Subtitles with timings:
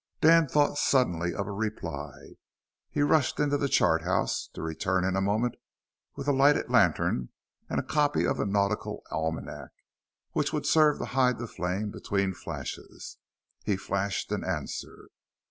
[0.19, 2.31] Dan thought suddenly of a reply.
[2.89, 5.57] He rushed into the charthouse, to return in a moment
[6.15, 7.29] with a lighted lantern
[7.69, 9.69] and a copy of the Nautical Almanac
[10.31, 13.19] which would serve to hide the flame between flashes.
[13.63, 15.09] He flashed an answer.